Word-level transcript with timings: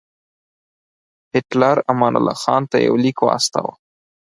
هیټلر 1.33 1.77
امان 1.91 2.13
الله 2.19 2.35
خان 2.43 2.63
ته 2.71 2.77
یو 2.87 2.95
لیک 3.03 3.17
واستاوه. 3.23 3.73